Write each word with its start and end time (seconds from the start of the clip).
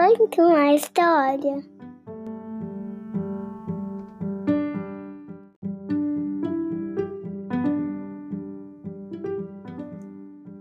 Conta 0.00 0.42
uma 0.42 0.74
história. 0.74 1.62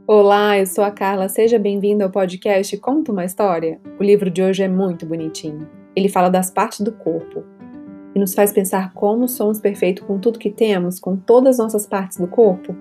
Olá, 0.06 0.60
eu 0.60 0.66
sou 0.66 0.84
a 0.84 0.92
Carla. 0.92 1.30
Seja 1.30 1.58
bem-vindo 1.58 2.04
ao 2.04 2.10
podcast 2.10 2.76
Conta 2.80 3.14
uma 3.14 3.24
História. 3.24 3.80
O 3.98 4.04
livro 4.04 4.30
de 4.30 4.44
hoje 4.44 4.64
é 4.64 4.68
muito 4.68 5.06
bonitinho. 5.06 5.70
Ele 5.96 6.10
fala 6.10 6.28
das 6.28 6.52
partes 6.52 6.82
do 6.82 6.92
corpo 6.92 7.42
e 8.14 8.20
nos 8.20 8.34
faz 8.34 8.52
pensar 8.52 8.94
como 8.94 9.26
somos 9.30 9.58
perfeitos 9.58 10.06
com 10.06 10.20
tudo 10.20 10.38
que 10.38 10.52
temos, 10.52 11.00
com 11.00 11.16
todas 11.16 11.62
as 11.62 11.64
nossas 11.64 11.88
partes 11.88 12.18
do 12.18 12.28
corpo. 12.28 12.76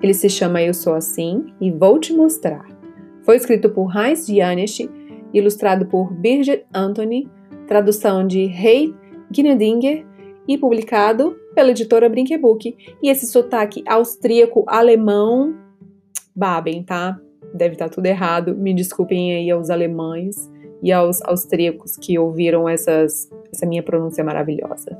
Ele 0.00 0.14
se 0.14 0.28
chama 0.28 0.62
Eu 0.62 0.72
Sou 0.72 0.94
Assim 0.94 1.46
e 1.60 1.68
Vou 1.68 1.98
Te 1.98 2.12
Mostrar. 2.12 2.64
Foi 3.24 3.34
escrito 3.34 3.68
por 3.70 3.92
Heinz 3.92 4.24
Janesch, 4.24 4.88
ilustrado 5.32 5.86
por 5.86 6.12
Birgit 6.12 6.64
Anthony, 6.74 7.28
tradução 7.66 8.26
de 8.26 8.46
Rei 8.46 8.94
Gnedinger 9.30 10.04
e 10.46 10.58
publicado 10.58 11.36
pela 11.54 11.70
editora 11.70 12.08
Brinkebook. 12.08 12.76
E 13.02 13.08
esse 13.08 13.26
sotaque 13.26 13.84
austríaco-alemão 13.86 15.54
babem, 16.34 16.82
tá? 16.82 17.18
Deve 17.54 17.74
estar 17.74 17.88
tudo 17.88 18.06
errado. 18.06 18.56
Me 18.56 18.74
desculpem 18.74 19.36
aí 19.36 19.50
aos 19.50 19.70
alemães 19.70 20.50
e 20.82 20.92
aos 20.92 21.22
austríacos 21.22 21.96
que 21.96 22.18
ouviram 22.18 22.68
essas, 22.68 23.30
essa 23.52 23.66
minha 23.66 23.82
pronúncia 23.82 24.24
maravilhosa. 24.24 24.98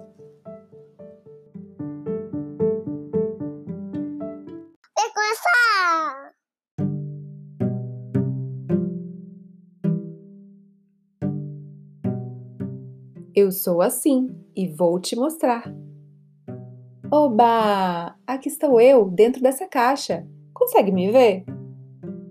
Eu 13.35 13.53
sou 13.53 13.81
assim 13.81 14.35
e 14.57 14.67
vou 14.67 14.99
te 14.99 15.15
mostrar. 15.15 15.73
Oba! 17.13 18.17
Aqui 18.27 18.49
estou 18.49 18.81
eu, 18.81 19.09
dentro 19.09 19.41
dessa 19.41 19.69
caixa. 19.69 20.27
Consegue 20.53 20.91
me 20.91 21.11
ver? 21.13 21.45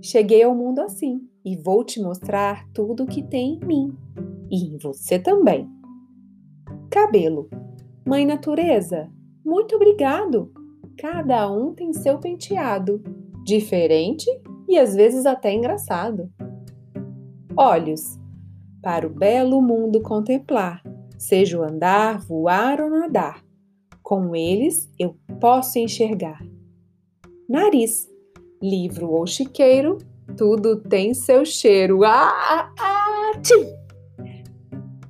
Cheguei 0.01 0.43
ao 0.43 0.53
mundo 0.53 0.79
assim 0.79 1.21
e 1.45 1.55
vou 1.55 1.83
te 1.85 2.01
mostrar 2.01 2.67
tudo 2.73 3.03
o 3.03 3.07
que 3.07 3.23
tem 3.23 3.55
em 3.55 3.65
mim 3.65 3.97
e 4.51 4.73
em 4.73 4.77
você 4.77 5.17
também. 5.17 5.69
Cabelo. 6.89 7.49
Mãe 8.05 8.25
Natureza, 8.25 9.09
muito 9.45 9.75
obrigado. 9.75 10.51
Cada 10.97 11.49
um 11.49 11.73
tem 11.73 11.93
seu 11.93 12.19
penteado, 12.19 13.01
diferente 13.43 14.25
e 14.67 14.77
às 14.77 14.95
vezes 14.95 15.25
até 15.25 15.53
engraçado. 15.53 16.29
Olhos. 17.55 18.19
Para 18.81 19.05
o 19.05 19.09
belo 19.09 19.61
mundo 19.61 20.01
contemplar, 20.01 20.81
seja 21.19 21.59
o 21.59 21.63
andar, 21.63 22.19
voar 22.19 22.81
ou 22.81 22.89
nadar. 22.89 23.43
Com 24.01 24.35
eles 24.35 24.89
eu 24.97 25.15
posso 25.39 25.77
enxergar. 25.77 26.41
Nariz 27.47 28.09
livro 28.61 29.11
ou 29.11 29.27
chiqueiro, 29.27 29.97
tudo 30.37 30.81
tem 30.81 31.13
seu 31.13 31.45
cheiro. 31.45 32.03
Ah, 32.03 32.73
ah, 32.79 33.31
tchim! 33.41 33.65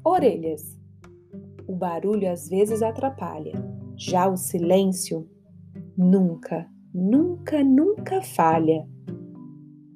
Orelhas. 0.03 0.77
O 1.67 1.75
barulho 1.75 2.31
às 2.31 2.49
vezes 2.49 2.81
atrapalha, 2.81 3.53
já 3.95 4.27
o 4.27 4.35
silêncio 4.35 5.29
nunca, 5.95 6.67
nunca, 6.93 7.63
nunca 7.63 8.21
falha. 8.21 8.87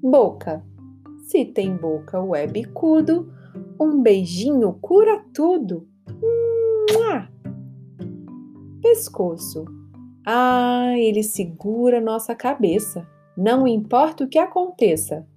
Boca. 0.02 0.64
Se 1.22 1.46
tem 1.46 1.76
boca 1.76 2.20
ou 2.20 2.36
é 2.36 2.46
bicudo, 2.46 3.34
um 3.80 4.02
beijinho 4.02 4.74
cura 4.82 5.24
tudo. 5.34 5.88
Pescoço. 8.82 9.66
Ah, 10.26 10.94
ele 10.98 11.24
segura 11.24 12.00
nossa 12.00 12.36
cabeça 12.36 13.08
não 13.36 13.68
importa 13.68 14.24
o 14.24 14.28
que 14.28 14.38
aconteça. 14.38 15.28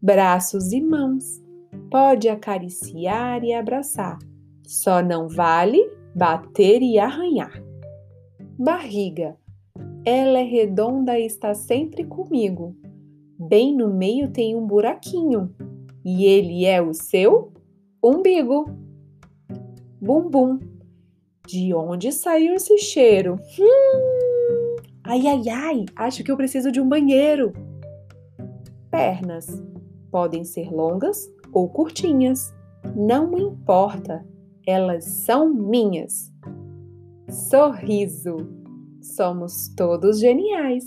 Braços 0.00 0.72
e 0.72 0.80
mãos, 0.80 1.42
pode 1.90 2.28
acariciar 2.28 3.44
e 3.44 3.52
abraçar, 3.52 4.18
só 4.62 5.02
não 5.02 5.28
vale 5.28 5.80
bater 6.14 6.82
e 6.82 6.98
arranhar. 6.98 7.62
Barriga, 8.58 9.36
ela 10.04 10.38
é 10.38 10.44
redonda 10.44 11.18
e 11.18 11.26
está 11.26 11.54
sempre 11.54 12.04
comigo. 12.04 12.74
Bem 13.38 13.74
no 13.76 13.92
meio 13.92 14.30
tem 14.30 14.56
um 14.56 14.66
buraquinho, 14.66 15.54
e 16.04 16.24
ele 16.24 16.64
é 16.64 16.80
o 16.80 16.94
seu 16.94 17.52
umbigo. 18.02 18.64
Bumbum, 20.04 20.58
de 21.46 21.72
onde 21.72 22.12
saiu 22.12 22.52
esse 22.52 22.76
cheiro? 22.76 23.40
Hum, 23.58 24.76
Ai, 25.02 25.26
ai, 25.26 25.48
ai, 25.48 25.84
acho 25.96 26.22
que 26.22 26.30
eu 26.30 26.36
preciso 26.36 26.70
de 26.70 26.78
um 26.78 26.86
banheiro. 26.86 27.54
Pernas 28.90 29.46
podem 30.10 30.44
ser 30.44 30.70
longas 30.70 31.26
ou 31.52 31.70
curtinhas, 31.70 32.54
não 32.94 33.38
importa, 33.38 34.26
elas 34.66 35.06
são 35.06 35.48
minhas. 35.48 36.30
Sorriso, 37.30 38.36
somos 39.00 39.68
todos 39.74 40.20
geniais. 40.20 40.86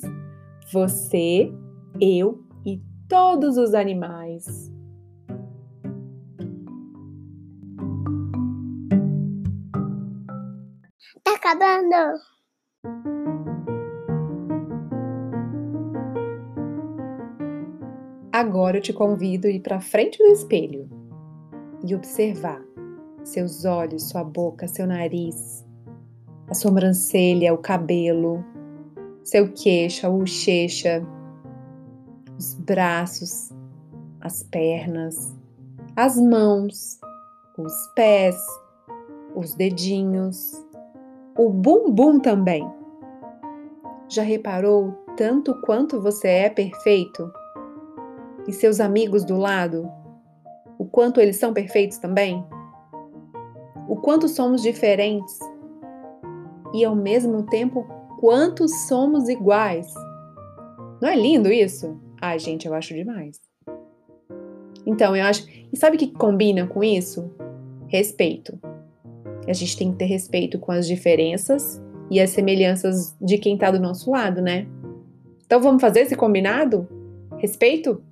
Você, 0.72 1.52
eu 2.00 2.44
e 2.64 2.80
todos 3.10 3.58
os 3.58 3.74
animais. 3.74 4.72
Tá 11.24 11.36
acabando. 11.36 12.20
Agora 18.32 18.78
eu 18.78 18.82
te 18.82 18.94
convido 18.94 19.48
a 19.48 19.50
ir 19.50 19.62
para 19.62 19.80
frente 19.82 20.18
do 20.20 20.32
espelho 20.32 20.88
e 21.84 21.96
observar 21.96 22.62
seus 23.24 23.66
olhos, 23.66 24.10
sua 24.10 24.24
boca, 24.24 24.68
seu 24.68 24.86
nariz, 24.86 25.66
a 26.48 26.54
sobrancelha, 26.54 27.54
o 27.54 27.58
cabelo, 27.58 28.44
seu 29.24 29.52
queixo, 29.52 30.06
a 30.06 30.10
bochecha, 30.10 31.06
os 32.38 32.54
braços, 32.54 33.50
as 34.22 34.44
pernas, 34.44 35.36
as 35.96 36.16
mãos, 36.18 37.00
os 37.58 37.74
pés, 37.96 38.38
os 39.36 39.56
dedinhos, 39.56 40.64
o 41.38 41.50
bumbum 41.50 42.20
também. 42.20 42.70
Já 44.10 44.24
reparou 44.24 44.94
tanto 45.16 45.60
quanto 45.62 46.02
você 46.02 46.28
é 46.28 46.50
perfeito? 46.50 47.32
e 48.48 48.54
seus 48.54 48.80
amigos 48.80 49.26
do 49.26 49.38
lado, 49.38 49.92
o 50.80 50.86
quanto 50.86 51.20
eles 51.20 51.36
são 51.36 51.54
perfeitos 51.54 51.98
também? 51.98 52.44
O 53.88 53.98
quanto 53.98 54.28
somos 54.28 54.62
diferentes 54.62 55.38
e 56.74 56.86
ao 56.86 56.96
mesmo 56.96 57.44
tempo 57.44 57.86
quanto 58.20 58.68
somos 58.68 59.28
iguais? 59.28 59.94
Não 61.02 61.10
é 61.10 61.16
lindo 61.16 61.52
isso? 61.52 62.00
Ai, 62.22 62.40
gente, 62.40 62.68
eu 62.68 62.74
acho 62.74 62.94
demais. 62.94 63.40
Então, 64.86 65.16
eu 65.16 65.26
acho. 65.26 65.46
E 65.72 65.78
sabe 65.78 65.98
o 65.98 66.00
que 66.00 66.12
combina 66.12 66.66
com 66.66 66.84
isso? 66.84 67.30
Respeito. 67.88 68.60
A 69.48 69.54
gente 69.54 69.78
tem 69.78 69.92
que 69.92 69.98
ter 69.98 70.06
respeito 70.06 70.60
com 70.60 70.72
as 70.72 70.86
diferenças 70.88 71.82
e 72.10 72.20
as 72.20 72.30
semelhanças 72.32 73.16
de 73.22 73.38
quem 73.38 73.56
está 73.56 73.72
do 73.72 73.80
nosso 73.80 74.12
lado, 74.12 74.42
né? 74.42 74.68
Então, 75.46 75.62
vamos 75.62 75.82
fazer 75.82 76.02
esse 76.02 76.16
combinado? 76.16 76.88
Respeito? 77.38 78.04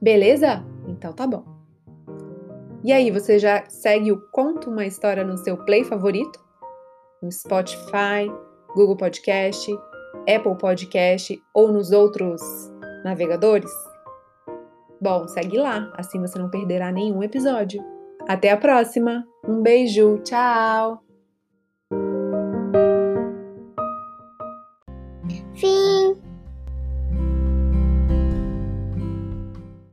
Beleza? 0.00 0.64
Então 0.86 1.12
tá 1.12 1.26
bom. 1.26 1.44
E 2.84 2.92
aí, 2.92 3.10
você 3.10 3.38
já 3.38 3.64
segue 3.68 4.12
o 4.12 4.20
Conto 4.30 4.68
uma 4.68 4.84
História 4.84 5.24
no 5.24 5.38
seu 5.38 5.56
play 5.56 5.84
favorito? 5.84 6.38
No 7.22 7.30
Spotify, 7.30 8.30
Google 8.74 8.96
Podcast, 8.96 9.72
Apple 10.28 10.56
Podcast 10.58 11.40
ou 11.54 11.72
nos 11.72 11.92
outros 11.92 12.42
navegadores? 13.04 13.70
Bom, 15.00 15.26
segue 15.28 15.58
lá, 15.58 15.92
assim 15.96 16.20
você 16.20 16.38
não 16.38 16.50
perderá 16.50 16.92
nenhum 16.92 17.22
episódio. 17.22 17.91
Até 18.28 18.50
a 18.50 18.56
próxima! 18.56 19.26
Um 19.46 19.62
beijo, 19.62 20.18
tchau! 20.24 21.02
Fim. 25.54 25.91